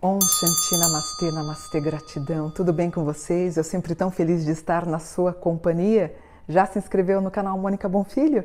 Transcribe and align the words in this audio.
Om 0.00 0.20
Shanti 0.20 0.78
Namastê, 0.78 1.32
Namastê, 1.32 1.80
gratidão. 1.80 2.50
Tudo 2.50 2.72
bem 2.72 2.88
com 2.88 3.04
vocês? 3.04 3.56
Eu 3.56 3.64
sempre 3.64 3.96
tão 3.96 4.12
feliz 4.12 4.44
de 4.44 4.52
estar 4.52 4.86
na 4.86 5.00
sua 5.00 5.32
companhia. 5.32 6.14
Já 6.48 6.64
se 6.66 6.78
inscreveu 6.78 7.20
no 7.20 7.32
canal 7.32 7.58
Mônica 7.58 7.88
Bonfilho? 7.88 8.44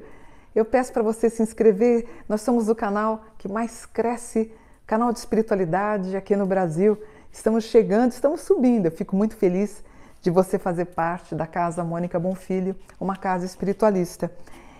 Eu 0.55 0.65
peço 0.65 0.91
para 0.91 1.03
você 1.03 1.29
se 1.29 1.43
inscrever. 1.43 2.07
Nós 2.27 2.41
somos 2.41 2.69
o 2.69 2.75
canal 2.75 3.23
que 3.37 3.47
mais 3.47 3.85
cresce, 3.85 4.51
canal 4.87 5.13
de 5.13 5.19
espiritualidade 5.19 6.17
aqui 6.17 6.35
no 6.35 6.47
Brasil. 6.47 6.97
Estamos 7.33 7.63
chegando, 7.63 8.11
estamos 8.11 8.41
subindo. 8.41 8.85
Eu 8.85 8.91
fico 8.91 9.15
muito 9.15 9.35
feliz 9.35 9.83
de 10.21 10.29
você 10.29 10.59
fazer 10.59 10.85
parte 10.85 11.33
da 11.33 11.47
Casa 11.47 11.83
Mônica 11.83 12.19
Bonfilho, 12.19 12.75
uma 12.99 13.17
casa 13.17 13.43
espiritualista. 13.43 14.31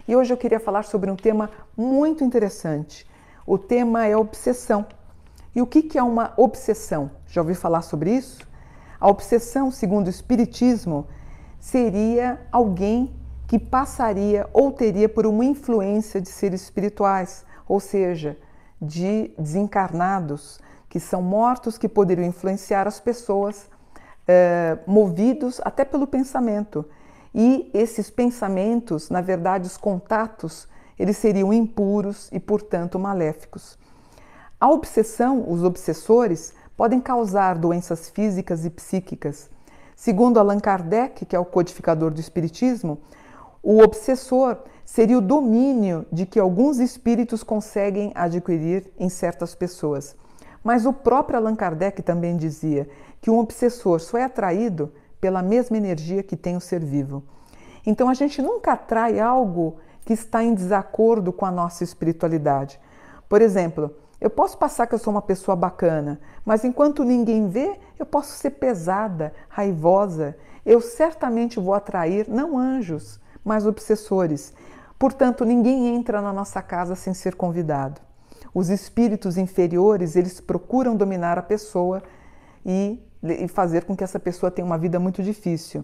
E 0.08 0.16
hoje 0.16 0.32
eu 0.32 0.38
queria 0.38 0.60
falar 0.60 0.84
sobre 0.84 1.10
um 1.10 1.16
tema 1.16 1.50
muito 1.76 2.24
interessante. 2.24 3.10
O 3.46 3.58
tema 3.58 4.06
é 4.06 4.16
obsessão. 4.16 4.86
E 5.56 5.64
o 5.64 5.68
que 5.68 5.98
é 5.98 6.04
uma 6.04 6.32
obsessão? 6.38 7.10
Já 7.26 7.42
ouviu 7.42 7.56
falar 7.56 7.82
sobre 7.82 8.12
isso? 8.12 8.48
A 9.00 9.10
obsessão, 9.10 9.72
segundo 9.72 10.06
o 10.06 10.12
Espiritismo, 10.12 11.08
seria 11.60 12.40
alguém 12.52 13.16
que 13.48 13.58
passaria 13.58 14.48
ou 14.54 14.72
teria 14.72 15.10
por 15.10 15.26
uma 15.26 15.44
influência 15.44 16.22
de 16.22 16.30
seres 16.30 16.62
espirituais, 16.62 17.46
ou 17.68 17.80
seja, 17.80 18.38
de 18.80 19.32
desencarnados, 19.40 20.62
que 20.94 21.00
são 21.00 21.24
mortos, 21.24 21.76
que 21.76 21.90
poderiam 21.90 22.28
influenciar 22.28 22.88
as 22.88 23.00
pessoas, 23.00 23.68
eh, 24.28 24.78
movidos 24.86 25.60
até 25.66 25.84
pelo 25.84 26.06
pensamento. 26.06 26.86
E 27.34 27.72
esses 27.74 28.12
pensamentos, 28.12 29.10
na 29.10 29.20
verdade, 29.20 29.66
os 29.66 29.76
contatos, 29.76 30.68
eles 31.00 31.18
seriam 31.18 31.52
impuros 31.52 32.30
e, 32.32 32.40
portanto, 32.40 33.00
maléficos. 33.00 33.76
A 34.62 34.70
obsessão, 34.70 35.44
os 35.52 35.64
obsessores, 35.64 36.54
podem 36.78 37.02
causar 37.02 37.58
doenças 37.58 38.12
físicas 38.12 38.64
e 38.64 38.70
psíquicas. 38.70 39.50
Segundo 39.96 40.40
Allan 40.40 40.60
Kardec, 40.60 41.26
que 41.26 41.36
é 41.36 41.40
o 41.40 41.46
codificador 41.46 42.12
do 42.12 42.22
Espiritismo, 42.22 43.00
o 43.64 43.80
obsessor 43.82 44.60
seria 44.86 45.18
o 45.18 45.22
domínio 45.22 46.06
de 46.12 46.28
que 46.28 46.40
alguns 46.40 46.78
espíritos 46.78 47.42
conseguem 47.42 48.12
adquirir 48.14 48.94
em 49.00 49.10
certas 49.10 49.56
pessoas. 49.56 50.16
Mas 50.64 50.86
o 50.86 50.94
próprio 50.94 51.38
Allan 51.38 51.56
Kardec 51.56 52.02
também 52.02 52.38
dizia 52.38 52.88
que 53.22 53.30
um 53.30 53.38
obsessor 53.40 54.00
só 54.00 54.18
é 54.18 54.24
atraído 54.24 54.94
pela 55.20 55.42
mesma 55.42 55.78
energia 55.78 56.24
que 56.24 56.38
tem 56.38 56.56
o 56.56 56.62
ser 56.62 56.84
vivo. 56.84 57.24
Então 57.86 58.10
a 58.10 58.14
gente 58.14 58.42
nunca 58.42 58.74
atrai 58.74 59.20
algo 59.20 59.78
que 60.06 60.14
está 60.14 60.44
em 60.44 60.54
desacordo 60.54 61.32
com 61.32 61.46
a 61.46 61.52
nossa 61.52 61.84
espiritualidade. 61.84 62.80
Por 63.28 63.42
exemplo, 63.42 63.94
eu 64.20 64.30
posso 64.30 64.58
passar 64.58 64.88
que 64.88 64.96
eu 64.96 65.00
sou 65.00 65.12
uma 65.12 65.22
pessoa 65.22 65.56
bacana, 65.56 66.20
mas 66.46 66.64
enquanto 66.64 67.04
ninguém 67.04 67.50
vê, 67.50 67.78
eu 68.00 68.06
posso 68.06 68.38
ser 68.38 68.52
pesada, 68.52 69.34
raivosa. 69.50 70.38
Eu 70.66 70.80
certamente 70.80 71.60
vou 71.60 71.74
atrair 71.74 72.26
não 72.30 72.58
anjos, 72.58 73.20
mas 73.44 73.66
obsessores. 73.66 74.54
Portanto, 74.98 75.44
ninguém 75.44 75.94
entra 75.96 76.22
na 76.22 76.32
nossa 76.32 76.62
casa 76.62 76.96
sem 76.96 77.14
ser 77.14 77.36
convidado. 77.36 78.00
Os 78.54 78.70
espíritos 78.70 79.38
inferiores, 79.38 80.16
eles 80.16 80.40
procuram 80.40 80.96
dominar 80.96 81.38
a 81.38 81.42
pessoa 81.42 82.04
e, 82.66 83.00
e 83.24 83.48
fazer 83.48 83.86
com 83.86 83.96
que 83.96 84.04
essa 84.04 84.20
pessoa 84.20 84.52
tenha 84.52 84.66
uma 84.66 84.78
vida 84.78 85.00
muito 85.00 85.24
difícil. 85.24 85.84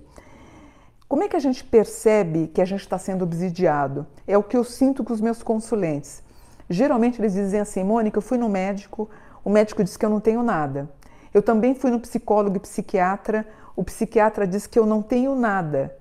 Como 1.08 1.23
é 1.23 1.28
que 1.28 1.36
a 1.36 1.39
gente 1.39 1.64
percebe 1.64 2.48
que 2.48 2.61
a 2.61 2.66
gente 2.66 2.81
está 2.81 3.00
sendo 3.00 3.23
obsidiado? 3.23 4.06
É 4.28 4.38
o 4.38 4.44
que 4.44 4.56
eu 4.56 4.64
sinto 4.64 5.03
com 5.03 5.11
os 5.11 5.20
meus 5.20 5.42
consulentes. 5.42 6.21
Geralmente 6.70 7.20
eles 7.20 7.33
dizem 7.33 7.60
assim, 7.60 7.83
Mônica, 7.83 8.20
eu 8.20 8.21
fui 8.21 8.38
no 8.38 8.48
médico, 8.48 9.10
o 9.44 9.49
médico 9.49 9.83
disse 9.83 9.98
que 9.98 10.05
eu 10.05 10.10
não 10.10 10.20
tenho 10.20 10.44
nada. 10.44 10.88
Eu 11.33 11.42
também 11.42 11.73
fui 11.73 11.89
no 11.89 11.99
psicólogo 11.99 12.58
e 12.58 12.60
psiquiatra, 12.60 13.48
o 13.76 13.83
psiquiatra 13.83 14.45
disse 14.45 14.70
que 14.70 14.77
eu 14.77 14.86
não 14.86 15.02
tenho 15.02 15.33
nada. 15.33 15.98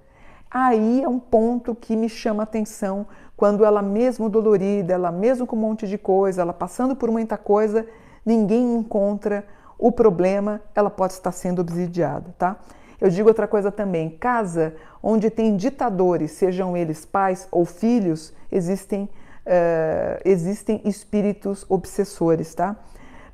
Aí 0.50 1.03
é 1.03 1.09
um 1.09 1.19
ponto 1.19 1.75
que 1.75 1.97
me 1.97 2.09
chama 2.09 2.43
atenção 2.43 3.06
quando 3.38 3.65
ela 3.65 3.81
mesmo 3.81 4.28
dolorida, 4.28 4.93
ela 4.93 5.12
mesmo 5.12 5.47
com 5.47 5.54
um 5.54 5.60
monte 5.60 5.87
de 5.87 5.97
coisa, 5.97 6.43
ela 6.43 6.53
passando 6.53 6.97
por 6.97 7.09
muita 7.09 7.38
coisa, 7.38 7.87
ninguém 8.26 8.75
encontra 8.75 9.44
o 9.78 9.93
problema, 9.93 10.60
ela 10.75 10.91
pode 10.91 11.12
estar 11.12 11.31
sendo 11.31 11.60
obsidiada, 11.60 12.34
tá? 12.37 12.56
Eu 13.00 13.09
digo 13.09 13.28
outra 13.28 13.47
coisa 13.47 13.71
também, 13.71 14.10
casa 14.10 14.75
onde 15.00 15.31
tem 15.31 15.56
ditadores, 15.56 16.32
sejam 16.32 16.76
eles 16.76 17.04
pais 17.04 17.47
ou 17.53 17.65
filhos, 17.65 18.34
existem 18.50 19.04
uh, 19.04 20.20
existem 20.25 20.82
espíritos 20.84 21.65
obsessores, 21.69 22.53
tá? 22.56 22.75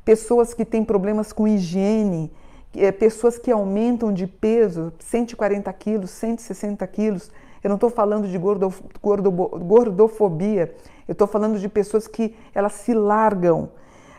Pessoas 0.04 0.53
que 0.53 0.66
têm 0.66 0.84
problemas 0.84 1.32
com 1.32 1.48
higiene, 1.48 2.31
é, 2.76 2.92
pessoas 2.92 3.38
que 3.38 3.50
aumentam 3.50 4.12
de 4.12 4.26
peso, 4.26 4.92
140 4.98 5.72
quilos, 5.72 6.10
160 6.10 6.86
quilos. 6.88 7.31
Eu 7.64 7.69
não 7.69 7.76
estou 7.76 7.88
falando 7.88 8.28
de 8.28 8.36
gordo, 8.36 8.72
gordo, 9.00 9.32
gordofobia, 9.32 10.75
eu 11.08 11.12
estou 11.12 11.26
falando 11.26 11.58
de 11.58 11.66
pessoas 11.66 12.06
que 12.06 12.36
elas 12.54 12.75
se 12.75 12.92
largam, 12.92 13.70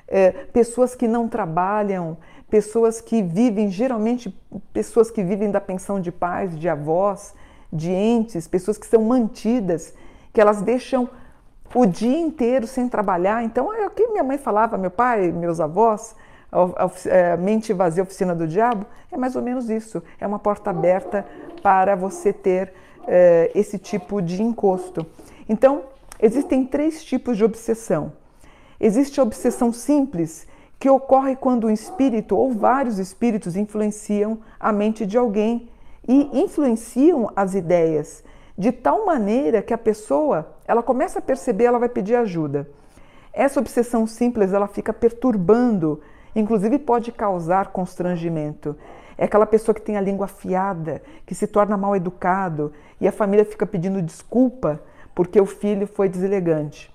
é, 0.07 0.31
pessoas 0.31 0.95
que 0.95 1.07
não 1.07 1.27
trabalham, 1.29 2.17
pessoas 2.49 2.99
que 2.99 3.21
vivem, 3.21 3.69
geralmente 3.69 4.35
pessoas 4.73 5.11
que 5.11 5.23
vivem 5.23 5.51
da 5.51 5.61
pensão 5.61 5.99
de 5.99 6.11
pais, 6.11 6.57
de 6.57 6.67
avós, 6.67 7.35
de 7.71 7.91
entes, 7.91 8.47
pessoas 8.47 8.79
que 8.79 8.87
são 8.87 9.03
mantidas, 9.03 9.93
que 10.33 10.41
elas 10.41 10.63
deixam 10.63 11.07
o 11.73 11.85
dia 11.85 12.17
inteiro 12.17 12.65
sem 12.65 12.89
trabalhar. 12.89 13.43
Então, 13.43 13.71
é 13.71 13.85
o 13.85 13.91
que 13.91 14.07
minha 14.07 14.23
mãe 14.23 14.39
falava, 14.39 14.75
meu 14.75 14.91
pai, 14.91 15.31
meus 15.31 15.59
avós, 15.59 16.15
é, 17.05 17.37
mente 17.37 17.73
vazia, 17.73 18.01
oficina 18.01 18.33
do 18.33 18.47
diabo, 18.47 18.87
é 19.11 19.17
mais 19.17 19.35
ou 19.35 19.41
menos 19.43 19.69
isso. 19.69 20.01
É 20.19 20.25
uma 20.25 20.39
porta 20.39 20.71
aberta 20.71 21.25
para 21.61 21.95
você 21.95 22.33
ter 22.33 22.73
é, 23.07 23.51
esse 23.55 23.77
tipo 23.77 24.21
de 24.21 24.41
encosto. 24.41 25.05
Então, 25.47 25.83
existem 26.19 26.65
três 26.65 27.03
tipos 27.03 27.37
de 27.37 27.43
obsessão. 27.43 28.13
Existe 28.79 29.19
a 29.19 29.23
obsessão 29.23 29.71
simples, 29.71 30.47
que 30.79 30.89
ocorre 30.89 31.35
quando 31.35 31.67
um 31.67 31.71
espírito 31.71 32.35
ou 32.35 32.51
vários 32.51 32.99
espíritos 32.99 33.55
influenciam 33.55 34.39
a 34.59 34.71
mente 34.71 35.05
de 35.05 35.17
alguém 35.17 35.69
e 36.07 36.29
influenciam 36.39 37.31
as 37.35 37.55
ideias 37.55 38.23
de 38.57 38.71
tal 38.71 39.05
maneira 39.05 39.61
que 39.61 39.73
a 39.73 39.77
pessoa, 39.77 40.55
ela 40.65 40.81
começa 40.81 41.19
a 41.19 41.21
perceber, 41.21 41.65
ela 41.65 41.79
vai 41.79 41.89
pedir 41.89 42.15
ajuda. 42.15 42.69
Essa 43.33 43.59
obsessão 43.59 44.07
simples, 44.07 44.53
ela 44.53 44.67
fica 44.67 44.93
perturbando, 44.93 46.01
inclusive 46.33 46.79
pode 46.79 47.11
causar 47.11 47.71
constrangimento. 47.71 48.75
É 49.17 49.25
aquela 49.25 49.45
pessoa 49.45 49.73
que 49.73 49.81
tem 49.81 49.97
a 49.97 50.01
língua 50.01 50.25
afiada, 50.25 51.01
que 51.25 51.33
se 51.33 51.47
torna 51.47 51.77
mal 51.77 51.95
educado 51.95 52.73
e 52.99 53.07
a 53.07 53.11
família 53.11 53.45
fica 53.45 53.65
pedindo 53.65 54.01
desculpa 54.01 54.81
porque 55.13 55.39
o 55.39 55.45
filho 55.45 55.87
foi 55.87 56.09
deselegante. 56.09 56.93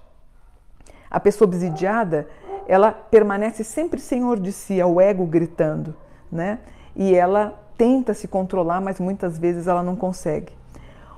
A 1.11 1.19
pessoa 1.19 1.49
obsidiada, 1.49 2.29
ela 2.69 2.93
permanece 2.93 3.65
sempre 3.65 3.99
senhor 3.99 4.39
de 4.39 4.53
si, 4.53 4.79
é 4.79 4.87
o 4.87 5.01
ego 5.01 5.27
gritando, 5.27 5.97
né? 6.31 6.61
E 6.95 7.15
ela 7.15 7.59
tenta 7.77 8.13
se 8.13 8.29
controlar, 8.29 8.81
mas 8.81 9.01
muitas 9.01 9.39
vezes 9.39 9.67
ela 9.67 9.83
não 9.83 9.97
consegue. 9.97 10.53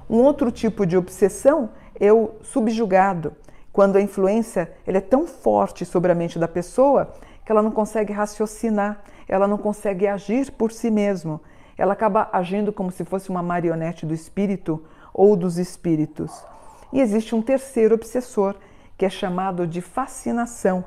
Um 0.09 0.19
outro 0.23 0.51
tipo 0.51 0.87
de 0.87 0.97
obsessão 0.97 1.71
é 1.99 2.13
o 2.13 2.31
subjugado, 2.43 3.34
quando 3.73 3.97
a 3.97 4.01
influência 4.01 4.73
ele 4.87 4.99
é 4.99 5.01
tão 5.01 5.27
forte 5.27 5.84
sobre 5.84 6.13
a 6.13 6.15
mente 6.15 6.39
da 6.39 6.47
pessoa 6.47 7.13
que 7.45 7.51
ela 7.51 7.63
não 7.63 7.71
consegue 7.71 8.13
raciocinar, 8.13 9.03
ela 9.32 9.48
não 9.48 9.56
consegue 9.56 10.06
agir 10.06 10.50
por 10.50 10.70
si 10.70 10.91
mesmo. 10.91 11.41
Ela 11.78 11.94
acaba 11.94 12.28
agindo 12.34 12.71
como 12.71 12.91
se 12.91 13.03
fosse 13.03 13.30
uma 13.30 13.42
marionete 13.42 14.04
do 14.04 14.12
espírito 14.12 14.84
ou 15.15 15.34
dos 15.34 15.57
espíritos. 15.57 16.45
E 16.92 17.01
existe 17.01 17.34
um 17.34 17.41
terceiro 17.41 17.95
obsessor, 17.95 18.57
que 18.95 19.07
é 19.07 19.09
chamado 19.09 19.66
de 19.66 19.80
fascinação. 19.80 20.84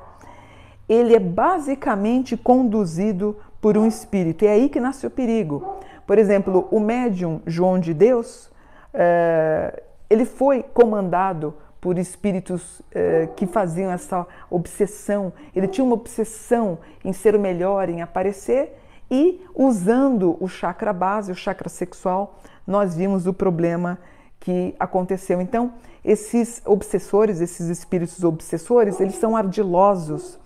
Ele 0.88 1.16
é 1.16 1.18
basicamente 1.18 2.36
conduzido 2.36 3.36
por 3.60 3.76
um 3.76 3.84
espírito. 3.84 4.44
E 4.44 4.46
é 4.46 4.52
aí 4.52 4.68
que 4.68 4.78
nasce 4.78 5.08
o 5.08 5.10
perigo. 5.10 5.78
Por 6.06 6.16
exemplo, 6.16 6.68
o 6.70 6.78
médium 6.78 7.40
João 7.48 7.80
de 7.80 7.92
Deus, 7.92 8.48
é, 8.94 9.82
ele 10.08 10.24
foi 10.24 10.62
comandado 10.62 11.52
por 11.80 11.98
espíritos 11.98 12.82
é, 12.92 13.28
que 13.36 13.46
faziam 13.46 13.90
essa 13.90 14.26
obsessão. 14.50 15.32
Ele 15.54 15.68
tinha 15.68 15.84
uma 15.84 15.94
obsessão 15.94 16.78
em 17.04 17.12
ser 17.12 17.34
o 17.34 17.40
melhor, 17.40 17.88
em 17.88 18.02
aparecer, 18.02 18.76
e 19.10 19.40
usando 19.54 20.36
o 20.40 20.48
chakra 20.48 20.92
base, 20.92 21.30
o 21.30 21.34
chakra 21.34 21.68
sexual, 21.68 22.40
nós 22.66 22.96
vimos 22.96 23.26
o 23.26 23.32
problema 23.32 23.98
que 24.40 24.74
aconteceu. 24.78 25.40
Então, 25.40 25.72
esses 26.04 26.62
obsessores, 26.64 27.40
esses 27.40 27.68
espíritos 27.68 28.22
obsessores, 28.24 29.00
eles 29.00 29.16
são 29.16 29.36
ardilosos, 29.36 30.38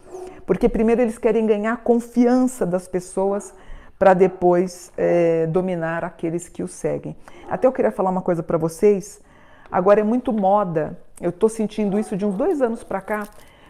porque 0.46 0.68
primeiro 0.68 1.00
eles 1.00 1.18
querem 1.18 1.46
ganhar 1.46 1.76
confiança 1.78 2.66
das 2.66 2.88
pessoas 2.88 3.54
para 3.98 4.14
depois 4.14 4.90
é, 4.96 5.46
dominar 5.46 6.04
aqueles 6.04 6.48
que 6.48 6.62
o 6.62 6.68
seguem. 6.68 7.14
Até 7.48 7.66
eu 7.66 7.72
queria 7.72 7.90
falar 7.92 8.10
uma 8.10 8.22
coisa 8.22 8.42
para 8.42 8.56
vocês. 8.56 9.20
Agora 9.70 10.00
é 10.00 10.04
muito 10.04 10.32
moda, 10.32 10.98
eu 11.20 11.30
estou 11.30 11.48
sentindo 11.48 11.98
isso 11.98 12.16
de 12.16 12.24
uns 12.26 12.34
dois 12.34 12.60
anos 12.60 12.82
para 12.82 13.00
cá, 13.00 13.28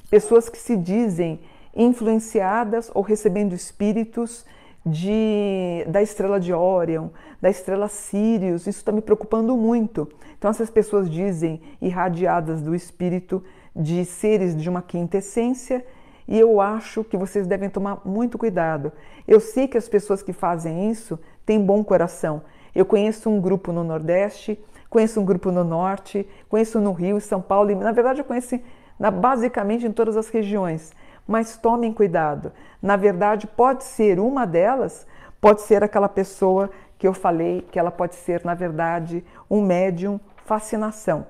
pessoas 0.09 0.49
que 0.49 0.59
se 0.59 0.77
dizem 0.77 1.41
influenciadas 1.75 2.91
ou 2.95 3.03
recebendo 3.03 3.55
espíritos 3.55 4.45
de, 4.85 5.85
da 5.89 6.03
estrela 6.03 6.41
de 6.41 6.53
Orion, 6.53 7.09
da 7.41 7.51
estrela 7.51 7.89
Sirius. 7.89 8.63
Isso 8.63 8.79
está 8.79 8.93
me 8.93 9.03
preocupando 9.03 9.57
muito. 9.57 10.09
Então, 10.39 10.51
essas 10.51 10.71
pessoas 10.71 11.11
dizem 11.11 11.61
irradiadas 11.81 12.63
do 12.63 12.75
espírito 12.75 13.43
de 13.75 14.05
seres 14.05 14.57
de 14.57 14.69
uma 14.69 14.83
quinta 14.83 15.19
essência 15.19 15.85
e 16.27 16.39
eu 16.39 16.61
acho 16.61 17.03
que 17.03 17.17
vocês 17.17 17.47
devem 17.47 17.69
tomar 17.69 18.03
muito 18.05 18.39
cuidado. 18.39 18.93
Eu 19.27 19.41
sei 19.41 19.67
que 19.67 19.77
as 19.77 19.89
pessoas 19.89 20.23
que 20.23 20.33
fazem 20.33 20.91
isso 20.91 21.19
têm 21.45 21.61
bom 21.61 21.83
coração. 21.83 22.43
Eu 22.73 22.87
conheço 22.87 23.29
um 23.29 23.41
grupo 23.41 23.73
no 23.73 23.83
Nordeste, 23.83 24.59
conheço 24.91 25.21
um 25.21 25.25
grupo 25.25 25.53
no 25.53 25.63
Norte, 25.63 26.29
conheço 26.49 26.81
no 26.81 26.93
Rio, 26.93 27.21
São 27.21 27.41
Paulo, 27.41 27.71
e 27.71 27.75
na 27.77 27.93
verdade 27.93 28.21
eu 28.21 28.25
conheço 28.25 28.59
na, 28.99 29.11
basicamente 29.11 29.87
em 29.87 29.93
todas 29.93 30.17
as 30.17 30.29
regiões. 30.29 30.93
Mas 31.27 31.57
tomem 31.57 31.93
cuidado. 31.93 32.53
Na 32.83 32.97
verdade, 32.97 33.47
pode 33.47 33.85
ser 33.85 34.19
uma 34.19 34.45
delas, 34.45 35.07
pode 35.41 35.63
ser 35.63 35.85
aquela 35.85 36.09
pessoa 36.09 36.69
que 36.99 37.07
eu 37.07 37.15
falei 37.15 37.63
que 37.71 37.79
ela 37.79 37.91
pode 37.91 38.17
ser, 38.17 38.45
na 38.45 38.53
verdade, 38.53 39.25
um 39.49 39.63
médium 39.63 40.21
fascinação. 40.45 41.27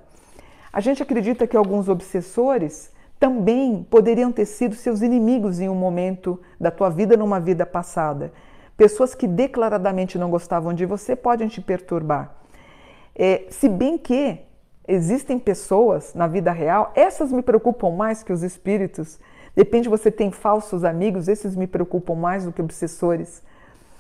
A 0.73 0.81
gente 0.81 1.03
acredita 1.03 1.47
que 1.47 1.57
alguns 1.57 1.89
obsessores 1.89 2.91
também 3.21 3.87
poderiam 3.89 4.33
ter 4.33 4.47
sido 4.47 4.75
seus 4.75 5.03
inimigos 5.03 5.61
em 5.61 5.69
um 5.69 5.75
momento 5.75 6.41
da 6.59 6.71
tua 6.71 6.89
vida, 6.89 7.17
numa 7.17 7.39
vida 7.39 7.67
passada. 7.67 8.33
Pessoas 8.77 9.15
que 9.15 9.29
declaradamente 9.29 10.19
não 10.19 10.31
gostavam 10.31 10.73
de 10.73 10.87
você 10.87 11.15
podem 11.15 11.47
te 11.47 11.61
perturbar. 11.61 12.35
É, 13.15 13.45
se 13.51 13.69
bem 13.69 13.99
que 13.99 14.41
existem 14.87 15.39
pessoas 15.39 16.15
na 16.15 16.27
vida 16.27 16.51
real, 16.51 16.93
essas 16.95 17.31
me 17.31 17.43
preocupam 17.43 17.91
mais 17.91 18.23
que 18.23 18.33
os 18.33 18.43
espíritos. 18.43 19.19
Depende, 19.55 19.89
você 19.89 20.11
tem 20.11 20.31
falsos 20.31 20.85
amigos, 20.85 21.29
esses 21.29 21.55
me 21.55 21.67
preocupam 21.67 22.15
mais 22.15 22.45
do 22.45 22.53
que 22.53 22.63
obsessores. 22.63 23.43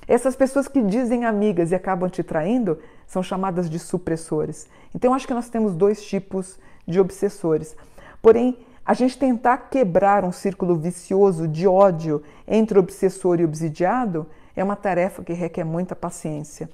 Essas 0.08 0.34
pessoas 0.34 0.66
que 0.66 0.82
dizem 0.82 1.24
amigas 1.24 1.70
e 1.70 1.74
acabam 1.74 2.08
te 2.10 2.22
traindo 2.22 2.78
são 3.06 3.22
chamadas 3.22 3.70
de 3.70 3.78
supressores. 3.78 4.68
Então, 4.94 5.14
acho 5.14 5.26
que 5.26 5.34
nós 5.34 5.48
temos 5.48 5.74
dois 5.74 6.04
tipos 6.04 6.58
de 6.86 6.98
obsessores. 6.98 7.76
Porém, 8.20 8.58
a 8.84 8.94
gente 8.94 9.16
tentar 9.16 9.68
quebrar 9.70 10.24
um 10.24 10.32
círculo 10.32 10.74
vicioso 10.74 11.46
de 11.46 11.66
ódio 11.68 12.22
entre 12.46 12.78
obsessor 12.78 13.38
e 13.38 13.44
obsidiado 13.44 14.26
é 14.56 14.64
uma 14.64 14.74
tarefa 14.74 15.22
que 15.22 15.32
requer 15.32 15.62
muita 15.62 15.94
paciência. 15.94 16.68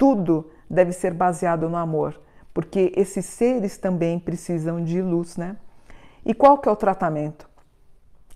Tudo 0.00 0.50
deve 0.70 0.92
ser 0.92 1.12
baseado 1.12 1.68
no 1.68 1.76
amor, 1.76 2.18
porque 2.54 2.90
esses 2.96 3.26
seres 3.26 3.76
também 3.76 4.18
precisam 4.18 4.82
de 4.82 5.02
luz, 5.02 5.36
né? 5.36 5.58
E 6.24 6.32
qual 6.32 6.56
que 6.56 6.66
é 6.66 6.72
o 6.72 6.76
tratamento? 6.76 7.46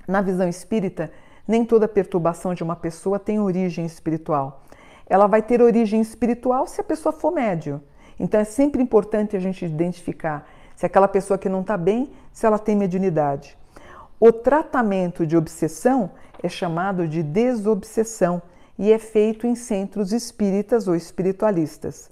Na 0.06 0.20
visão 0.20 0.46
espírita, 0.46 1.10
nem 1.48 1.64
toda 1.64 1.88
perturbação 1.88 2.52
de 2.52 2.62
uma 2.62 2.76
pessoa 2.76 3.18
tem 3.18 3.40
origem 3.40 3.86
espiritual. 3.86 4.62
Ela 5.06 5.26
vai 5.26 5.40
ter 5.40 5.62
origem 5.62 6.02
espiritual 6.02 6.66
se 6.66 6.82
a 6.82 6.84
pessoa 6.84 7.14
for 7.14 7.32
médio. 7.32 7.80
Então 8.20 8.38
é 8.38 8.44
sempre 8.44 8.82
importante 8.82 9.34
a 9.34 9.40
gente 9.40 9.64
identificar 9.64 10.46
se 10.76 10.84
aquela 10.84 11.08
pessoa 11.08 11.38
que 11.38 11.48
não 11.48 11.62
está 11.62 11.78
bem, 11.78 12.12
se 12.30 12.44
ela 12.44 12.58
tem 12.58 12.76
mediunidade. 12.76 13.56
O 14.20 14.30
tratamento 14.30 15.26
de 15.26 15.34
obsessão 15.34 16.10
é 16.42 16.48
chamado 16.50 17.08
de 17.08 17.22
desobsessão 17.22 18.42
e 18.78 18.92
é 18.92 18.98
feito 18.98 19.46
em 19.46 19.54
centros 19.54 20.12
espíritas 20.12 20.88
ou 20.88 20.94
espiritualistas. 20.94 22.10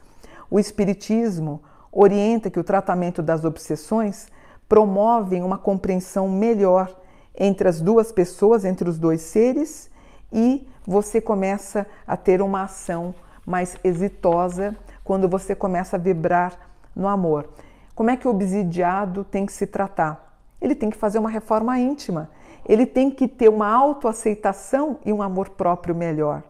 O 0.51 0.59
espiritismo 0.59 1.63
orienta 1.91 2.51
que 2.51 2.61
o 2.61 2.65
tratamento 2.65 3.23
das 3.23 3.45
obsessões 3.45 4.29
promove 4.69 5.41
uma 5.41 5.59
compreensão 5.59 6.29
melhor 6.29 6.95
entre 7.35 7.69
as 7.69 7.81
duas 7.81 8.13
pessoas, 8.13 8.65
entre 8.65 8.89
os 8.89 8.99
dois 8.99 9.21
seres, 9.23 9.91
e 10.33 10.67
você 10.87 11.21
começa 11.21 11.87
a 12.07 12.17
ter 12.17 12.41
uma 12.41 12.63
ação 12.63 13.15
mais 13.45 13.77
exitosa 13.85 14.77
quando 15.05 15.29
você 15.29 15.55
começa 15.55 15.97
a 15.97 15.99
vibrar 15.99 16.59
no 16.95 17.09
amor. 17.09 17.49
Como 17.95 18.11
é 18.11 18.17
que 18.17 18.27
o 18.27 18.31
obsidiado 18.31 19.25
tem 19.25 19.45
que 19.45 19.53
se 19.53 19.67
tratar? 19.67 20.39
Ele 20.61 20.75
tem 20.75 20.91
que 20.91 20.97
fazer 20.97 21.19
uma 21.19 21.29
reforma 21.29 21.79
íntima, 21.79 22.31
ele 22.67 22.87
tem 22.87 23.11
que 23.11 23.27
ter 23.27 23.49
uma 23.49 23.69
autoaceitação 23.69 24.99
e 25.05 25.13
um 25.13 25.21
amor 25.21 25.51
próprio 25.51 25.95
melhor. 25.95 26.43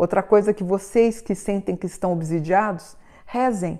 Outra 0.00 0.22
coisa 0.22 0.54
que 0.54 0.64
vocês 0.64 1.20
que 1.20 1.34
sentem 1.34 1.76
que 1.76 1.84
estão 1.84 2.14
obsidiados, 2.14 2.96
rezem. 3.26 3.78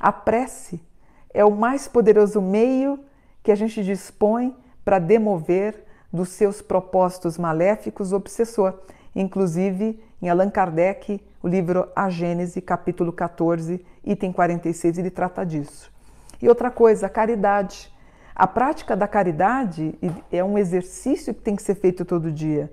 A 0.00 0.10
prece 0.10 0.80
é 1.28 1.44
o 1.44 1.50
mais 1.50 1.86
poderoso 1.86 2.40
meio 2.40 2.98
que 3.42 3.52
a 3.52 3.54
gente 3.54 3.84
dispõe 3.84 4.56
para 4.82 4.98
demover 4.98 5.84
dos 6.10 6.30
seus 6.30 6.62
propósitos 6.62 7.36
maléficos 7.36 8.14
obsessor. 8.14 8.78
Inclusive, 9.14 10.02
em 10.22 10.30
Allan 10.30 10.48
Kardec, 10.48 11.22
o 11.42 11.46
livro 11.46 11.86
A 11.94 12.08
Gênese, 12.08 12.62
capítulo 12.62 13.12
14, 13.12 13.84
item 14.02 14.32
46, 14.32 14.96
ele 14.96 15.10
trata 15.10 15.44
disso. 15.44 15.92
E 16.40 16.48
outra 16.48 16.70
coisa, 16.70 17.08
a 17.08 17.10
caridade. 17.10 17.92
A 18.34 18.46
prática 18.46 18.96
da 18.96 19.06
caridade 19.06 19.98
é 20.32 20.42
um 20.42 20.56
exercício 20.56 21.34
que 21.34 21.42
tem 21.42 21.54
que 21.54 21.62
ser 21.62 21.74
feito 21.74 22.06
todo 22.06 22.32
dia. 22.32 22.72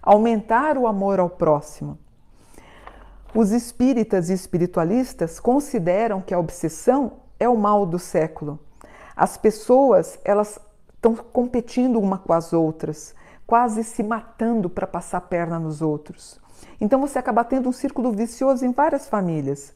Aumentar 0.00 0.78
o 0.78 0.86
amor 0.86 1.18
ao 1.18 1.28
próximo. 1.28 1.98
Os 3.34 3.50
espíritas 3.52 4.30
e 4.30 4.32
espiritualistas 4.32 5.38
consideram 5.38 6.20
que 6.20 6.32
a 6.32 6.38
obsessão 6.38 7.12
é 7.38 7.48
o 7.48 7.56
mal 7.56 7.84
do 7.84 7.98
século. 7.98 8.58
As 9.14 9.36
pessoas, 9.36 10.18
elas 10.24 10.58
estão 10.94 11.14
competindo 11.14 12.00
uma 12.00 12.18
com 12.18 12.32
as 12.32 12.52
outras, 12.52 13.14
quase 13.46 13.84
se 13.84 14.02
matando 14.02 14.68
para 14.68 14.86
passar 14.86 15.20
perna 15.22 15.58
nos 15.58 15.82
outros. 15.82 16.40
Então 16.80 17.00
você 17.00 17.18
acaba 17.18 17.44
tendo 17.44 17.68
um 17.68 17.72
círculo 17.72 18.12
vicioso 18.12 18.64
em 18.64 18.72
várias 18.72 19.08
famílias. 19.08 19.72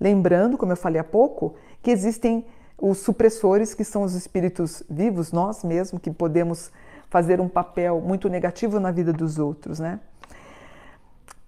Lembrando, 0.00 0.58
como 0.58 0.72
eu 0.72 0.76
falei 0.76 1.00
há 1.00 1.04
pouco, 1.04 1.54
que 1.82 1.90
existem 1.90 2.44
os 2.76 2.98
supressores, 2.98 3.74
que 3.74 3.84
são 3.84 4.02
os 4.02 4.14
espíritos 4.14 4.82
vivos, 4.90 5.30
nós 5.30 5.62
mesmos, 5.62 6.02
que 6.02 6.10
podemos 6.10 6.70
fazer 7.08 7.40
um 7.40 7.48
papel 7.48 8.00
muito 8.00 8.28
negativo 8.28 8.80
na 8.80 8.90
vida 8.90 9.12
dos 9.12 9.38
outros, 9.38 9.78
né? 9.78 10.00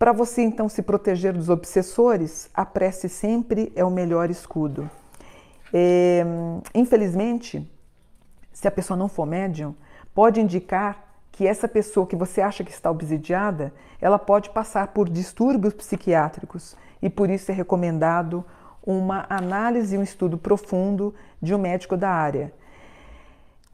Para 0.04 0.12
você 0.12 0.42
então 0.42 0.68
se 0.68 0.82
proteger 0.82 1.32
dos 1.32 1.48
obsessores, 1.48 2.50
a 2.52 2.66
prece 2.66 3.08
sempre 3.08 3.72
é 3.74 3.82
o 3.82 3.90
melhor 3.90 4.28
escudo. 4.28 4.90
É, 5.72 6.22
infelizmente, 6.74 7.66
se 8.52 8.68
a 8.68 8.70
pessoa 8.70 8.98
não 8.98 9.08
for 9.08 9.24
médium, 9.24 9.74
pode 10.14 10.42
indicar 10.42 11.02
que 11.32 11.46
essa 11.46 11.66
pessoa 11.66 12.06
que 12.06 12.16
você 12.16 12.42
acha 12.42 12.62
que 12.62 12.70
está 12.70 12.90
obsidiada, 12.90 13.72
ela 13.98 14.18
pode 14.18 14.50
passar 14.50 14.88
por 14.88 15.08
distúrbios 15.08 15.72
psiquiátricos 15.72 16.76
e 17.00 17.08
por 17.08 17.30
isso 17.30 17.50
é 17.50 17.54
recomendado 17.54 18.44
uma 18.84 19.24
análise 19.30 19.94
e 19.94 19.98
um 19.98 20.02
estudo 20.02 20.36
profundo 20.36 21.14
de 21.40 21.54
um 21.54 21.58
médico 21.58 21.96
da 21.96 22.10
área. 22.10 22.52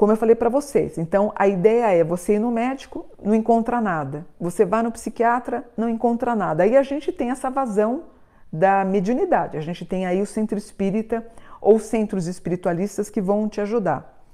Como 0.00 0.12
eu 0.12 0.16
falei 0.16 0.35
para 0.35 0.49
vocês, 0.49 0.97
então 0.97 1.30
a 1.37 1.47
ideia 1.47 1.95
é 1.95 2.02
você 2.02 2.37
ir 2.37 2.38
no 2.38 2.50
médico, 2.50 3.04
não 3.23 3.35
encontra 3.35 3.83
nada. 3.83 4.25
Você 4.40 4.64
vai 4.64 4.83
no 4.83 4.90
psiquiatra, 4.90 5.62
não 5.76 5.90
encontra 5.90 6.35
nada. 6.35 6.62
Aí 6.62 6.75
a 6.75 6.83
gente 6.83 7.12
tem 7.12 7.30
essa 7.30 7.50
vazão 7.50 8.04
da 8.50 8.83
mediunidade. 8.83 9.59
A 9.59 9.61
gente 9.61 9.85
tem 9.85 10.07
aí 10.07 10.23
o 10.23 10.26
centro 10.26 10.57
espírita 10.57 11.23
ou 11.61 11.78
centros 11.78 12.26
espiritualistas 12.26 13.11
que 13.11 13.21
vão 13.21 13.47
te 13.47 13.61
ajudar. 13.61 14.25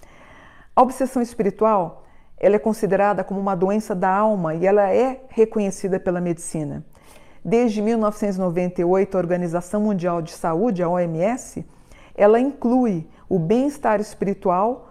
A 0.76 0.82
obsessão 0.82 1.20
espiritual, 1.20 2.04
ela 2.38 2.54
é 2.54 2.60
considerada 2.60 3.24
como 3.24 3.40
uma 3.40 3.56
doença 3.56 3.92
da 3.92 4.14
alma 4.14 4.54
e 4.54 4.64
ela 4.64 4.88
é 4.88 5.20
reconhecida 5.30 5.98
pela 5.98 6.20
medicina. 6.20 6.84
Desde 7.44 7.82
1998, 7.82 9.16
a 9.16 9.18
Organização 9.18 9.80
Mundial 9.80 10.22
de 10.22 10.30
Saúde, 10.30 10.84
a 10.84 10.88
OMS, 10.88 11.66
ela 12.14 12.38
inclui 12.38 13.04
o 13.28 13.36
bem-estar 13.36 14.00
espiritual 14.00 14.85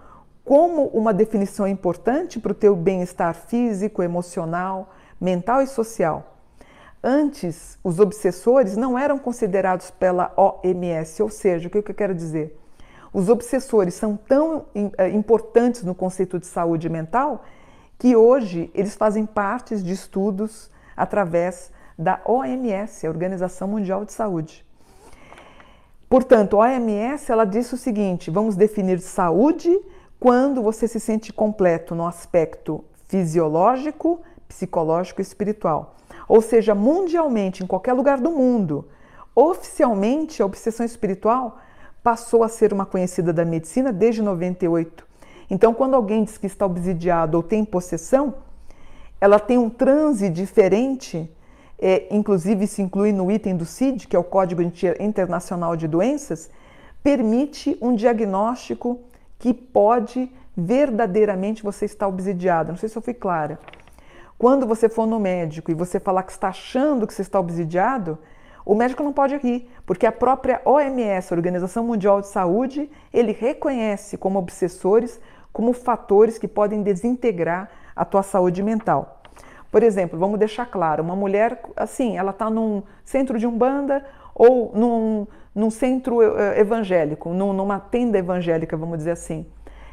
como 0.46 0.86
uma 0.90 1.12
definição 1.12 1.68
importante 1.68 2.40
para 2.40 2.52
o 2.52 2.56
teu 2.56 2.75
bem-estar 2.75 3.34
físico, 3.34 4.04
emocional, 4.04 4.94
mental 5.20 5.64
e 5.64 5.68
social. 5.68 6.38
Antes, 7.04 7.80
os 7.84 8.00
obsessores 8.00 8.78
não 8.78 8.98
eram 8.98 9.18
considerados 9.18 9.90
pela 9.90 10.32
OMS, 10.38 11.22
ou 11.24 11.30
seja, 11.30 11.68
o 11.68 11.72
que 11.72 11.80
eu 11.80 11.96
quero 11.96 12.14
dizer? 12.14 12.60
Os 13.12 13.28
obsessores 13.28 13.96
são 13.96 14.16
tão 14.16 14.66
eh, 14.75 15.10
importantes 15.10 15.84
no 15.84 15.96
conceito 15.96 16.38
de 16.38 16.46
saúde 16.46 16.90
mental 16.90 17.44
que 17.98 18.16
hoje 18.16 18.70
eles 18.74 18.94
fazem 18.94 19.25
parte 19.25 19.75
de 19.78 19.94
estudos 19.94 20.70
através 20.96 21.72
da 21.98 22.20
OMS, 22.25 23.08
a 23.08 23.10
Organização 23.10 23.68
Mundial 23.68 24.04
de 24.04 24.12
Saúde. 24.12 24.66
Portanto, 26.10 26.62
a 26.62 26.66
OMS 26.66 27.32
ela 27.32 27.46
disse 27.46 27.74
o 27.74 27.78
seguinte: 27.78 28.30
vamos 28.30 28.56
definir 28.56 29.00
saúde 29.00 29.80
quando 30.25 30.63
você 30.63 30.88
se 30.88 31.00
sente 31.00 31.32
completo 31.32 31.94
no 31.94 32.08
aspecto 32.08 32.84
fisiológico, 33.08 34.22
psicológico 34.48 35.22
e 35.22 35.24
espiritual. 35.24 35.98
Ou 36.27 36.41
seja, 36.41 36.74
mundialmente, 36.74 37.63
em 37.63 37.67
qualquer 37.67 37.94
lugar 37.94 38.20
do 38.20 38.32
mundo, 38.32 38.88
oficialmente 39.36 40.41
a 40.41 40.46
obsessão 40.48 40.84
espiritual 40.84 41.60
passou 42.01 42.44
a 42.44 42.48
ser 42.48 42.74
uma 42.74 42.88
conhecida 42.88 43.32
da 43.32 43.46
medicina 43.46 43.94
desde 43.94 44.24
98. 44.24 45.05
Então, 45.48 45.75
quando 45.75 45.94
alguém 45.94 46.24
diz 46.24 46.39
que 46.39 46.48
está 46.48 46.65
obsidiado 46.65 47.38
ou 47.38 47.44
tem 47.44 47.63
possessão, 47.63 48.34
ela 49.22 49.39
tem 49.39 49.60
um 49.60 49.70
transe 49.70 50.27
diferente, 50.27 51.32
é, 51.77 52.08
inclusive 52.10 52.65
se 52.65 52.82
inclui 52.82 53.12
no 53.12 53.32
item 53.32 53.55
do 53.55 53.63
CID, 53.63 54.08
que 54.08 54.15
é 54.15 54.20
o 54.20 54.24
Código 54.24 54.63
Internacional 55.00 55.75
de 55.75 55.88
Doenças, 55.88 56.50
permite 57.03 57.77
um 57.79 57.94
diagnóstico 57.94 59.01
que 59.38 59.54
pode 59.54 60.32
verdadeiramente 60.56 61.63
você 61.63 61.86
estar 61.86 62.08
obsidiado. 62.08 62.72
Não 62.72 62.77
sei 62.77 62.89
se 62.89 62.98
eu 62.98 63.01
fui 63.01 63.13
clara. 63.13 63.60
Quando 64.38 64.68
você 64.68 64.89
for 64.89 65.06
no 65.06 65.20
médico 65.20 65.72
e 65.72 65.74
você 65.74 66.00
falar 66.00 66.24
que 66.24 66.32
está 66.32 66.50
achando 66.50 67.08
que 67.08 67.13
você 67.13 67.22
está 67.22 67.39
obsidiado, 67.39 68.18
o 68.65 68.75
médico 68.75 69.04
não 69.04 69.13
pode 69.13 69.38
rir, 69.38 69.70
porque 69.86 70.06
a 70.06 70.12
própria 70.12 70.62
OMS, 70.65 71.34
Organização 71.34 71.86
Mundial 71.86 72.20
de 72.20 72.27
Saúde, 72.27 72.89
ele 73.13 73.32
reconhece 73.32 74.18
como 74.18 74.39
obsessores, 74.39 75.22
como 75.54 75.72
fatores 75.72 76.38
que 76.38 76.48
podem 76.48 76.82
desintegrar 76.82 77.70
a 77.96 78.04
tua 78.04 78.24
saúde 78.24 78.63
mental. 78.63 79.22
Por 79.72 79.84
exemplo, 79.84 80.18
vamos 80.18 80.39
deixar 80.39 80.65
claro, 80.65 81.04
uma 81.04 81.15
mulher, 81.15 81.62
assim, 81.75 82.18
ela 82.18 82.32
está 82.32 82.50
num 82.50 82.82
centro 83.04 83.38
de 83.38 83.46
umbanda 83.46 84.04
ou 84.34 84.72
num, 84.74 85.27
num 85.55 85.69
centro 85.69 86.21
eh, 86.21 86.59
evangélico, 86.59 87.33
numa 87.33 87.79
tenda 87.79 88.17
evangélica, 88.17 88.75
vamos 88.75 88.97
dizer 88.97 89.12
assim. 89.12 89.45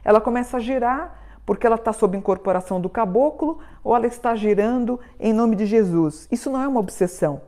Ela 0.04 0.20
começa 0.20 0.56
a 0.56 0.60
girar 0.60 1.22
porque 1.46 1.66
ela 1.66 1.76
está 1.76 1.92
sob 1.92 2.16
incorporação 2.16 2.80
do 2.80 2.88
caboclo 2.88 3.60
ou 3.82 3.94
ela 3.94 4.06
está 4.06 4.34
girando 4.34 4.98
em 5.20 5.32
nome 5.32 5.54
de 5.54 5.64
Jesus. 5.64 6.28
Isso 6.30 6.50
não 6.50 6.60
é 6.60 6.66
uma 6.66 6.80
obsessão, 6.80 7.42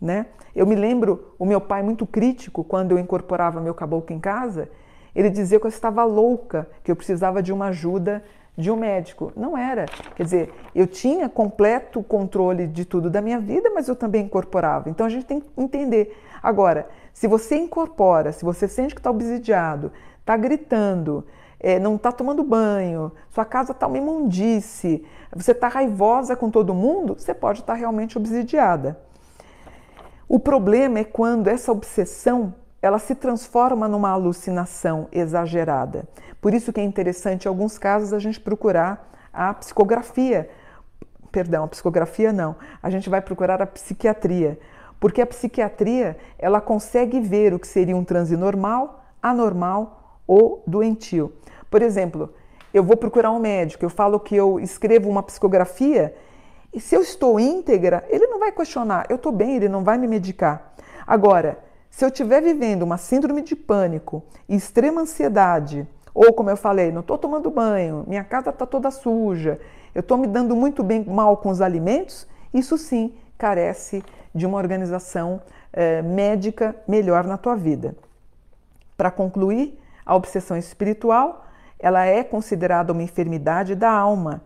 né? 0.00 0.26
Eu 0.54 0.66
me 0.66 0.74
lembro 0.74 1.34
o 1.38 1.46
meu 1.46 1.60
pai 1.60 1.82
muito 1.82 2.04
crítico 2.04 2.64
quando 2.64 2.92
eu 2.92 2.98
incorporava 2.98 3.60
meu 3.60 3.74
caboclo 3.74 4.14
em 4.14 4.18
casa, 4.18 4.68
ele 5.14 5.30
dizia 5.30 5.58
que 5.60 5.66
eu 5.66 5.68
estava 5.68 6.04
louca, 6.04 6.68
que 6.82 6.90
eu 6.90 6.96
precisava 6.96 7.42
de 7.42 7.52
uma 7.52 7.66
ajuda 7.66 8.22
de 8.56 8.70
um 8.70 8.76
médico. 8.76 9.32
Não 9.36 9.56
era. 9.56 9.86
Quer 10.14 10.22
dizer, 10.22 10.54
eu 10.74 10.86
tinha 10.86 11.28
completo 11.28 12.02
controle 12.02 12.66
de 12.66 12.84
tudo 12.84 13.08
da 13.10 13.20
minha 13.20 13.38
vida, 13.38 13.70
mas 13.70 13.88
eu 13.88 13.96
também 13.96 14.24
incorporava. 14.24 14.88
Então 14.90 15.06
a 15.06 15.08
gente 15.08 15.26
tem 15.26 15.40
que 15.40 15.48
entender. 15.56 16.16
Agora, 16.42 16.88
se 17.12 17.26
você 17.26 17.56
incorpora, 17.56 18.32
se 18.32 18.44
você 18.44 18.68
sente 18.68 18.94
que 18.94 19.00
está 19.00 19.10
obsidiado, 19.10 19.92
está 20.20 20.36
gritando, 20.36 21.24
é, 21.58 21.78
não 21.78 21.96
está 21.96 22.10
tomando 22.10 22.42
banho, 22.42 23.12
sua 23.30 23.44
casa 23.44 23.72
está 23.72 23.86
uma 23.86 23.98
imundice, 23.98 25.04
você 25.34 25.52
está 25.52 25.68
raivosa 25.68 26.34
com 26.34 26.50
todo 26.50 26.74
mundo, 26.74 27.14
você 27.18 27.34
pode 27.34 27.60
estar 27.60 27.74
tá 27.74 27.78
realmente 27.78 28.16
obsidiada. 28.16 28.98
O 30.26 30.38
problema 30.38 31.00
é 31.00 31.04
quando 31.04 31.48
essa 31.48 31.72
obsessão 31.72 32.54
ela 32.82 32.98
se 32.98 33.14
transforma 33.14 33.86
numa 33.86 34.10
alucinação 34.10 35.08
exagerada. 35.12 36.08
Por 36.40 36.54
isso 36.54 36.72
que 36.72 36.80
é 36.80 36.84
interessante, 36.84 37.44
em 37.44 37.48
alguns 37.48 37.76
casos, 37.76 38.12
a 38.12 38.18
gente 38.18 38.40
procurar 38.40 39.10
a 39.32 39.52
psicografia. 39.54 40.48
Perdão, 41.30 41.64
a 41.64 41.68
psicografia 41.68 42.32
não. 42.32 42.56
A 42.82 42.88
gente 42.88 43.10
vai 43.10 43.20
procurar 43.20 43.60
a 43.60 43.66
psiquiatria, 43.66 44.58
porque 44.98 45.20
a 45.20 45.26
psiquiatria 45.26 46.16
ela 46.38 46.60
consegue 46.60 47.20
ver 47.20 47.52
o 47.52 47.58
que 47.58 47.68
seria 47.68 47.96
um 47.96 48.04
transe 48.04 48.36
normal, 48.36 49.04
anormal 49.22 50.18
ou 50.26 50.62
doentio. 50.66 51.32
Por 51.70 51.82
exemplo, 51.82 52.32
eu 52.72 52.82
vou 52.82 52.96
procurar 52.96 53.30
um 53.30 53.38
médico, 53.38 53.84
eu 53.84 53.90
falo 53.90 54.18
que 54.18 54.34
eu 54.34 54.58
escrevo 54.58 55.08
uma 55.08 55.22
psicografia 55.22 56.14
e 56.72 56.80
se 56.80 56.94
eu 56.94 57.02
estou 57.02 57.38
íntegra, 57.38 58.04
ele 58.08 58.26
não 58.28 58.38
vai 58.38 58.52
questionar, 58.52 59.06
eu 59.08 59.16
estou 59.16 59.32
bem, 59.32 59.56
ele 59.56 59.68
não 59.68 59.84
vai 59.84 59.98
me 59.98 60.06
medicar. 60.06 60.72
Agora, 61.06 61.58
se 61.90 62.04
eu 62.04 62.08
estiver 62.08 62.40
vivendo 62.40 62.82
uma 62.82 62.96
síndrome 62.96 63.42
de 63.42 63.54
pânico 63.54 64.22
e 64.48 64.56
extrema 64.56 65.02
ansiedade, 65.02 65.86
ou 66.14 66.32
como 66.32 66.48
eu 66.48 66.56
falei, 66.56 66.90
não 66.90 67.00
estou 67.00 67.18
tomando 67.18 67.50
banho, 67.50 68.04
minha 68.06 68.24
casa 68.24 68.50
está 68.50 68.64
toda 68.64 68.90
suja, 68.90 69.60
eu 69.94 70.00
estou 70.00 70.16
me 70.16 70.26
dando 70.26 70.56
muito 70.56 70.82
bem 70.82 71.04
mal 71.04 71.36
com 71.36 71.50
os 71.50 71.60
alimentos, 71.60 72.26
isso 72.54 72.78
sim 72.78 73.14
carece 73.36 74.02
de 74.34 74.46
uma 74.46 74.58
organização 74.58 75.42
eh, 75.72 76.00
médica 76.02 76.74
melhor 76.86 77.24
na 77.24 77.36
tua 77.36 77.56
vida. 77.56 77.96
Para 78.96 79.10
concluir, 79.10 79.78
a 80.04 80.14
obsessão 80.14 80.56
espiritual 80.56 81.46
ela 81.78 82.04
é 82.04 82.22
considerada 82.22 82.92
uma 82.92 83.02
enfermidade 83.02 83.74
da 83.74 83.90
alma 83.90 84.42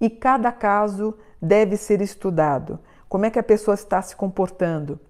e 0.00 0.10
cada 0.10 0.52
caso 0.52 1.16
deve 1.40 1.76
ser 1.76 2.00
estudado. 2.00 2.78
Como 3.08 3.24
é 3.24 3.30
que 3.30 3.38
a 3.38 3.42
pessoa 3.42 3.74
está 3.74 4.02
se 4.02 4.14
comportando? 4.14 5.00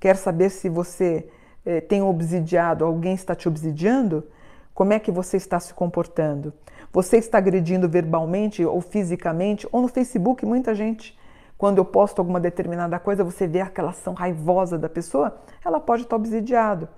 Quer 0.00 0.16
saber 0.16 0.50
se 0.50 0.68
você 0.68 1.28
eh, 1.66 1.80
tem 1.80 2.02
obsidiado, 2.02 2.84
alguém 2.84 3.14
está 3.14 3.34
te 3.34 3.48
obsidiando? 3.48 4.24
Como 4.72 4.92
é 4.92 4.98
que 5.00 5.10
você 5.10 5.36
está 5.36 5.58
se 5.58 5.74
comportando? 5.74 6.52
Você 6.92 7.16
está 7.16 7.38
agredindo 7.38 7.88
verbalmente 7.88 8.64
ou 8.64 8.80
fisicamente? 8.80 9.66
Ou 9.72 9.82
no 9.82 9.88
Facebook, 9.88 10.46
muita 10.46 10.72
gente, 10.72 11.18
quando 11.58 11.78
eu 11.78 11.84
posto 11.84 12.20
alguma 12.20 12.38
determinada 12.38 12.98
coisa, 13.00 13.24
você 13.24 13.46
vê 13.48 13.60
aquela 13.60 13.90
ação 13.90 14.14
raivosa 14.14 14.78
da 14.78 14.88
pessoa, 14.88 15.40
ela 15.64 15.80
pode 15.80 16.04
estar 16.04 16.14
obsidiado. 16.14 16.88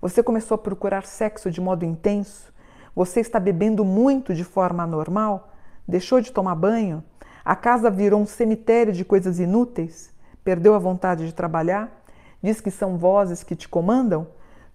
Você 0.00 0.22
começou 0.22 0.54
a 0.54 0.58
procurar 0.58 1.04
sexo 1.04 1.50
de 1.50 1.60
modo 1.60 1.84
intenso? 1.84 2.50
Você 2.96 3.20
está 3.20 3.38
bebendo 3.38 3.84
muito 3.84 4.32
de 4.34 4.42
forma 4.42 4.84
anormal? 4.84 5.50
Deixou 5.86 6.20
de 6.20 6.32
tomar 6.32 6.54
banho? 6.54 7.04
A 7.44 7.54
casa 7.54 7.90
virou 7.90 8.20
um 8.20 8.26
cemitério 8.26 8.92
de 8.92 9.04
coisas 9.04 9.38
inúteis? 9.38 10.10
Perdeu 10.42 10.74
a 10.74 10.78
vontade 10.78 11.26
de 11.26 11.34
trabalhar? 11.34 11.97
Diz 12.42 12.60
que 12.60 12.70
são 12.70 12.96
vozes 12.96 13.42
que 13.42 13.56
te 13.56 13.68
comandam? 13.68 14.28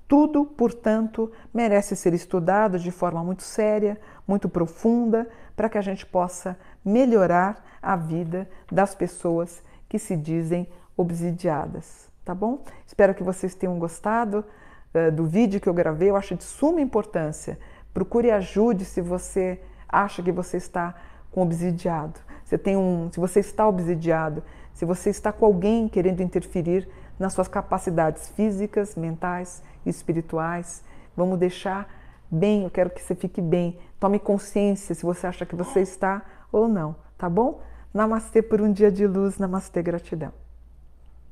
Tudo, 0.08 0.46
portanto, 0.46 1.32
merece 1.54 1.96
ser 1.96 2.14
estudado 2.14 2.78
de 2.78 2.92
forma 2.92 3.24
muito 3.24 3.44
séria, 3.44 4.00
muito 4.28 4.50
profunda, 4.50 5.28
para 5.56 5.70
que 5.70 5.78
a 5.78 5.82
gente 5.82 6.06
possa 6.06 6.58
melhorar 6.84 7.64
a 7.82 7.96
vida 7.96 8.50
das 8.72 8.94
pessoas 8.94 9.62
que 9.88 9.98
se 9.98 10.16
dizem 10.18 10.68
obsidiadas, 10.96 12.10
tá 12.24 12.36
bom? 12.36 12.64
Espero 12.86 13.16
que 13.16 13.24
vocês 13.24 13.56
tenham 13.56 13.80
gostado 13.80 14.46
uh, 14.94 15.12
do 15.12 15.26
vídeo 15.26 15.60
que 15.60 15.68
eu 15.68 15.74
gravei, 15.74 16.10
eu 16.10 16.16
acho 16.16 16.36
de 16.36 16.44
suma 16.44 16.82
importância 16.82 17.58
Procure 17.94 18.32
ajude 18.32 18.86
se 18.86 19.02
você 19.02 19.60
acha 19.88 20.24
que 20.24 20.32
você 20.32 20.58
está 20.58 20.96
com 21.30 21.44
obsidiado. 21.44 22.20
Você 22.44 22.58
tem 22.58 22.76
um, 22.76 23.10
se 23.12 23.20
você 23.20 23.40
está 23.40 23.68
obsidiado, 23.68 24.44
se 24.74 24.84
você 24.84 25.12
está 25.12 25.32
com 25.32 25.46
alguém 25.46 25.88
querendo 25.88 26.22
interferir 26.22 26.90
nas 27.20 27.34
suas 27.34 27.48
capacidades 27.48 28.30
físicas, 28.30 28.96
mentais 28.96 29.64
e 29.86 29.90
espirituais, 29.90 30.84
vamos 31.16 31.40
deixar 31.40 31.88
bem, 32.30 32.64
eu 32.64 32.70
quero 32.70 32.90
que 32.90 33.02
você 33.02 33.16
fique 33.16 33.42
bem. 33.42 33.78
Tome 34.00 34.20
consciência 34.20 34.96
se 34.96 35.04
você 35.04 35.28
acha 35.28 35.46
que 35.46 35.56
você 35.56 35.82
está 35.82 36.22
ou 36.52 36.68
não, 36.68 36.96
tá 37.18 37.30
bom? 37.30 37.62
Namastê 37.94 38.42
por 38.42 38.60
um 38.60 38.72
dia 38.72 38.92
de 38.92 39.06
luz, 39.06 39.38
namastê 39.38 39.82
gratidão. 39.82 40.43